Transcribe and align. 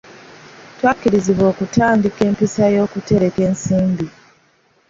Twakubirizibwa 0.77 1.45
okutandika 1.53 2.19
empisa 2.29 2.63
y'okutereka 2.75 3.39
ensimbi. 3.49 4.07